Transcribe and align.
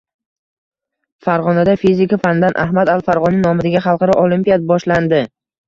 Farg‘onada 1.27 1.75
fizika 1.83 2.19
fanidan 2.25 2.59
Ahmad 2.65 2.93
al-Farg‘oniy 2.95 3.39
nomidagi 3.47 3.85
xalqaro 3.89 4.19
olimpiada 4.27 4.69
boshlanding 4.77 5.33